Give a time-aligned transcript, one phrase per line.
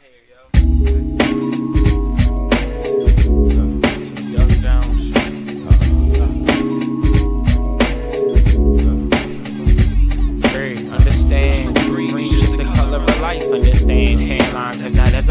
[0.00, 2.09] hair, yo.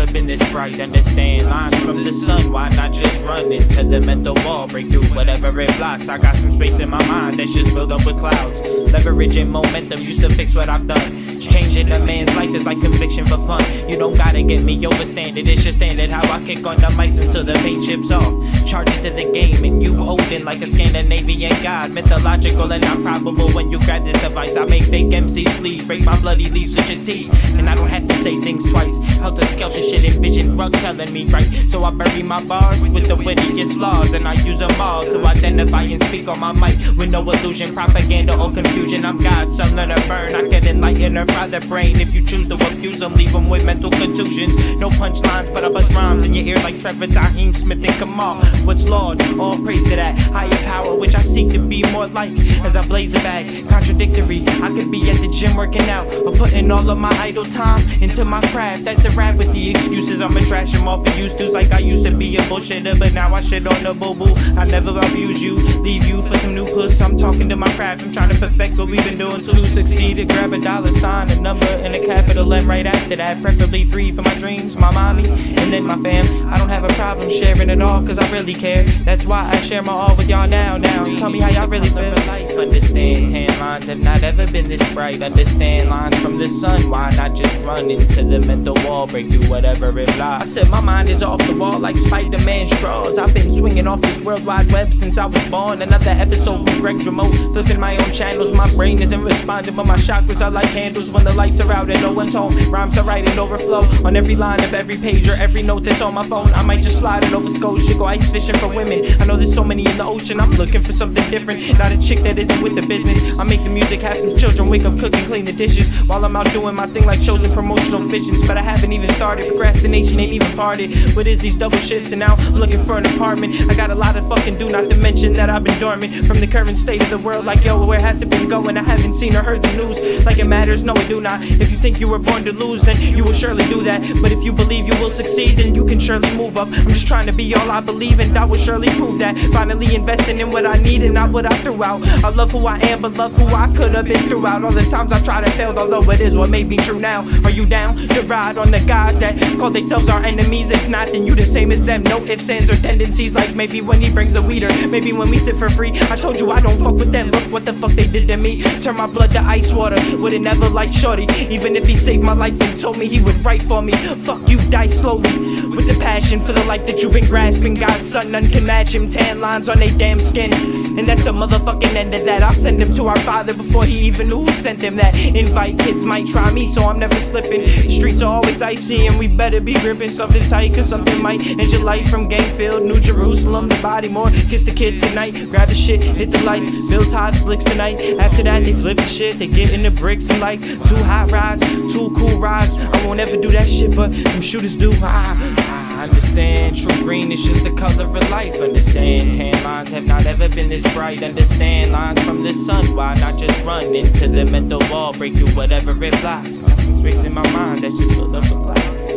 [0.07, 0.79] Been this bright.
[0.79, 2.51] Understand lines from the sun.
[2.51, 4.67] Why not just run into the mental wall?
[4.67, 6.07] Break through whatever it blocks.
[6.07, 8.59] I got some space in my mind that's just filled up with clouds.
[8.91, 11.29] Leveraging momentum used to fix what I've done.
[11.39, 13.63] Changing a man's life is like conviction for fun.
[13.87, 15.47] You don't gotta get me overstand it.
[15.47, 18.33] It's just standard how I kick on the mics until the paint chips off.
[18.65, 21.91] Charge it to the game and you open like a Scandinavian god.
[21.91, 24.55] Mythological and not probable when you grab this device.
[24.55, 27.55] I make fake MCs bleed, break my bloody leaves with your teeth.
[27.55, 28.95] And I don't have to say things twice.
[29.19, 31.43] Helter skelter shit envision rug telling me right.
[31.69, 34.13] So I bury my bars with the wittiest laws.
[34.13, 36.77] And I use them all to identify and speak on my mic.
[36.97, 39.03] With no illusion, propaganda, or confusion.
[39.03, 40.33] I'm God, son, let her burn.
[40.33, 41.99] I can enlighten or fry the brain.
[41.99, 44.55] If you choose to abuse them, leave them with mental contusions.
[44.75, 48.37] No punchlines, but I bust rhymes in your ear like Trevor Tahiem Smith and Kamal.
[48.63, 49.21] What's Lord?
[49.37, 52.31] All praise to that higher power, which I seek to be more like
[52.63, 53.67] as I blaze a bag.
[53.67, 57.43] Contradictory, I could be at the gym working out or putting all of my idle
[57.43, 58.85] time into my craft.
[58.85, 60.21] That's a rap with the excuses.
[60.21, 63.13] I'ma trash them off for used to, like I used to be a bullshitter, but
[63.13, 64.33] now I shit on the boo boo.
[64.59, 67.01] I never abuse you, leave you for some new puss.
[67.01, 70.17] I'm talking to my craft, I'm trying to perfect what we've been doing to succeed.
[70.17, 73.41] To grab a dollar sign, a number, and a capital M right after that.
[73.41, 76.25] Preferably three for my dreams, my mommy, and then my fam.
[76.51, 78.83] I don't have a problem sharing it all, cause I really care.
[79.03, 80.77] That's why I share my all with y'all now.
[80.77, 82.48] Now, tell me how y'all really feel.
[82.49, 85.21] Life, understand tan lines have not ever been this bright.
[85.21, 86.89] Understand lines from the sun.
[86.89, 90.41] Why not just run into the mental wall, break through whatever it lies?
[90.41, 93.17] I said my mind is off the wall like Spider-Man straws.
[93.17, 95.81] I've been swinging off this world wide web since I was born.
[95.81, 98.51] Another episode from Greg Remote, flipping my own channels.
[98.55, 101.89] My brain isn't responding, but my chakras are like candles when the lights are out
[101.89, 102.55] and no one's home.
[102.71, 106.01] Rhymes are right and overflow on every line of every page or every note that's
[106.01, 106.47] on my phone.
[106.53, 109.05] I might just slide it over Scotia, go ice fishing for women.
[109.21, 111.77] I know there's so many in the ocean, I'm looking for something different.
[111.77, 113.37] Not a chick that isn't with the business.
[113.39, 115.87] I make the music, have some children, wake up, cook, and clean the dishes.
[116.07, 118.47] While I'm out doing my thing like shows and promotional visions.
[118.47, 120.91] But I haven't even started, procrastination ain't even parted.
[121.15, 122.11] What is these double shifts?
[122.11, 123.55] And now I'm looking for an apartment.
[123.69, 126.39] I got a lot of fucking do, not to mention that I've been dormant from
[126.39, 127.45] the current state of the world.
[127.45, 128.77] Like, yo, where has it been going?
[128.77, 130.25] I haven't seen or heard the news.
[130.25, 131.41] Like it matters, no, it do not.
[131.41, 134.01] If you think you were born to lose, then you will surely do that.
[134.21, 136.67] But if you believe you will succeed, then you can surely move up.
[136.67, 139.37] I'm just trying to be all I believe, and I will surely prove that.
[139.53, 142.01] Finally investing in what I need and not what I threw out.
[142.23, 144.63] I love who I am, but love who I could have been throughout.
[144.63, 147.21] All the times I tried and failed, although it is what made me true now.
[147.43, 150.69] Are you down to ride on the guys that call themselves our enemies?
[150.69, 152.03] If not, then you the same as them.
[152.03, 153.35] No ifs, ands, or tendencies.
[153.35, 155.91] Like maybe when he brings a weeder, maybe when we sit for free.
[156.09, 157.31] I told you I don't fuck with them.
[157.31, 158.61] Look what the fuck they did to me.
[158.81, 159.97] Turn my blood to ice water.
[160.17, 163.43] Would've never liked Shorty, even if he saved my life and told me he would
[163.43, 163.93] write for me.
[163.93, 165.31] Fuck you, die slowly.
[165.69, 167.75] With the passion for the life that you've been grasping.
[167.75, 169.09] God's son, none can match him.
[169.09, 170.51] Tan lines on they damn skin.
[170.99, 172.43] And that's the motherfucking end of that.
[172.43, 175.79] I'll send him to our father before he even knew who sent him that invite.
[175.79, 177.65] Kids might try me, so I'm never slipping.
[177.89, 181.71] Streets are always icy, and we better be gripping something tight, cause something might end
[181.71, 184.29] your life from Gangfield, New Jerusalem to Bodymore.
[184.49, 188.01] Kiss the kids goodnight, grab the shit, hit the lights, bills hot, slicks tonight.
[188.19, 191.31] After that, they flip the shit, they get in the bricks and like two hot
[191.31, 192.75] rides, two cool rides.
[192.75, 194.91] I won't ever do that shit, but them shooters do.
[195.01, 198.59] Ah, I understand, true green is just the color of life.
[198.59, 201.23] Understand, tan lines have not ever been this bright.
[201.23, 202.95] Understand, lines from the sun.
[202.95, 206.49] Why not just run into the mental wall, break through whatever it blocks?
[206.49, 209.08] Space in my mind that's just filled up with clouds.